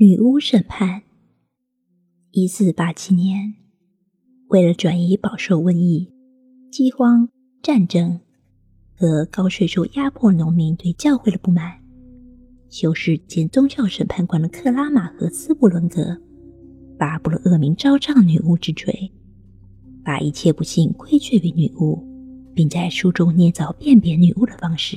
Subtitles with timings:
[0.00, 1.02] 女巫审判。
[2.30, 3.54] 一四八七年，
[4.46, 6.08] 为了转移饱受瘟疫、
[6.70, 7.28] 饥荒、
[7.64, 8.20] 战争
[8.94, 11.80] 和高税收压迫农民对教会的不满，
[12.70, 16.16] 修士兼宗教审判官的克拉玛和斯布伦格
[16.96, 19.10] 发布了恶名昭彰女巫之锤，
[20.04, 22.00] 把一切不幸归罪于女巫，
[22.54, 24.96] 并在书中捏造辨别女巫的方式，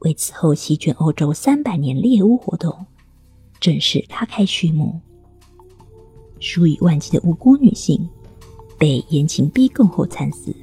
[0.00, 2.86] 为此后席卷欧洲三百年猎巫活动。
[3.64, 5.00] 正式拉开序幕，
[6.38, 8.06] 数以万计的无辜女性
[8.76, 10.54] 被严刑逼供后惨死。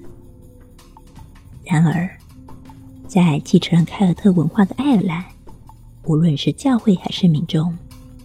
[1.64, 2.08] 然而，
[3.08, 5.26] 在继承凯尔特文化的爱尔兰，
[6.04, 7.76] 无论是教会还是民众，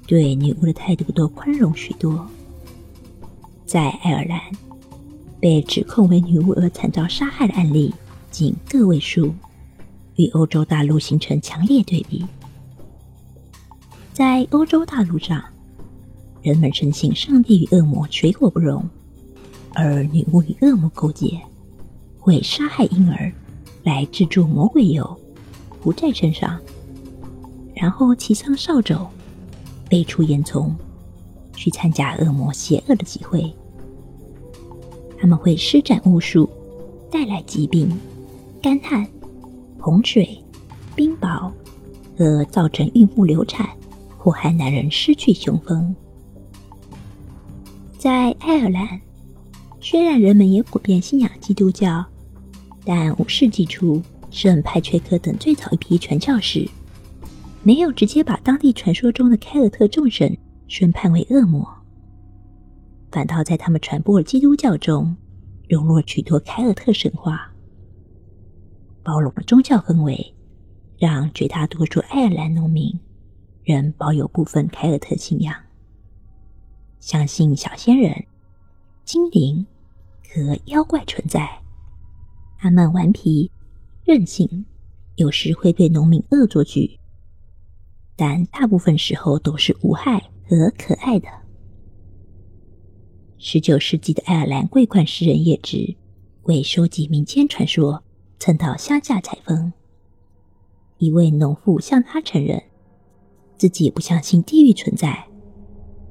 [0.07, 2.29] 对女巫的态度都宽容许多。
[3.65, 4.39] 在爱尔兰，
[5.41, 7.95] 被指控为女巫而惨遭杀害的案例
[8.31, 9.33] 仅个位数，
[10.17, 12.27] 与欧洲大陆形成强烈对比。
[14.17, 15.45] 在欧洲大陆上，
[16.41, 18.83] 人们深信上帝与恶魔水火不容，
[19.75, 21.39] 而女巫与恶魔勾结，
[22.19, 23.31] 会杀害婴儿
[23.83, 25.21] 来制住魔鬼油
[25.83, 26.59] 涂在身上，
[27.75, 29.07] 然后骑上扫帚，
[29.91, 30.73] 飞出烟囱，
[31.55, 33.53] 去参加恶魔邪恶的集会。
[35.19, 36.49] 他们会施展巫术，
[37.11, 37.95] 带来疾病、
[38.63, 39.07] 干旱、
[39.79, 40.43] 洪水、
[40.95, 41.53] 冰雹，
[42.17, 43.69] 和造成孕妇流产。
[44.27, 45.95] 祸害男人失去雄风。
[47.97, 49.01] 在爱尔兰，
[49.81, 52.05] 虽然人们也普遍信仰基督教，
[52.85, 56.69] 但五世纪初，圣派崔克等最早一批传教士
[57.63, 61.65] 没有直接把当地传说中的凯尔特众神宣判为恶魔，
[63.13, 65.17] 反倒在他们传播的基督教中
[65.69, 67.49] 融入了许多凯尔特神话，
[69.05, 70.35] 包容了宗教氛围，
[70.99, 72.93] 让绝大多数爱尔兰农民。
[73.67, 75.53] 仍保有部分凯尔特信仰，
[77.01, 78.25] 相信小仙人、
[79.05, 79.67] 精灵
[80.23, 81.63] 和妖怪存在。
[82.59, 83.51] 他们顽皮、
[84.05, 84.65] 任性，
[85.17, 87.01] 有时会对农民恶作剧，
[88.15, 91.27] 但大部分时候都是无害和可爱的。
[93.37, 95.97] 十九世纪的爱尔兰桂冠诗人叶芝
[96.45, 98.05] 为收集民间传说，
[98.39, 99.73] 曾到乡下采风。
[100.99, 102.63] 一位农妇向他承认。
[103.57, 105.27] 自己不相信地狱存在，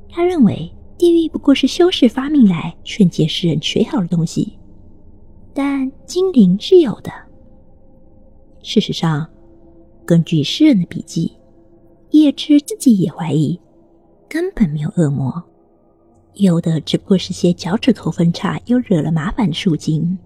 [0.10, 4.58] 他认为地狱不过是修士发明来劝诫世人学好的东西。
[5.54, 7.12] 但精灵是有的。
[8.62, 9.28] 事实上，
[10.06, 11.34] 根据诗人的笔记，
[12.12, 13.60] 叶芝自己也怀疑
[14.28, 15.44] 根本没有恶魔，
[16.34, 20.18] 有的只不过是些脚趾头分叉又惹了麻烦的树精。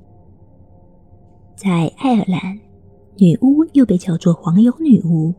[1.56, 2.60] 在爱尔兰，
[3.18, 5.34] 女巫又被叫做黄油女巫。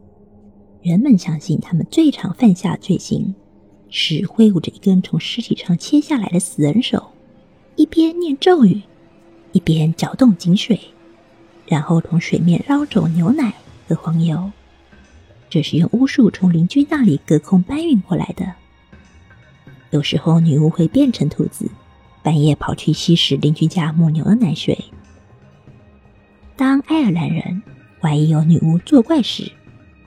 [0.83, 3.35] 人们相信，他们最常犯下罪行
[3.91, 7.11] 是挥舞着一根从尸体上切下来的死人手，
[7.77, 8.81] 一边念咒语，
[9.53, 10.81] 一边搅动井水，
[11.67, 13.53] 然后从水面捞走牛奶
[13.87, 14.51] 和黄油。
[15.51, 18.55] 这是用巫术从邻居那里隔空搬运过来的。
[19.91, 21.69] 有时候，女巫会变成兔子，
[22.23, 24.79] 半夜跑去吸食邻居家母牛的奶水。
[26.57, 27.61] 当爱尔兰人
[28.01, 29.51] 怀疑有女巫作怪时，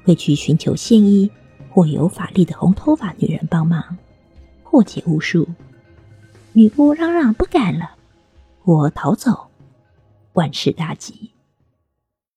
[0.03, 1.29] 会去寻求现役
[1.69, 3.97] 或有法力的红头发女人帮忙
[4.63, 5.47] 破解巫术。
[6.53, 7.91] 女巫嚷嚷不敢了，
[8.63, 9.47] 我逃走，
[10.33, 11.32] 万事大吉。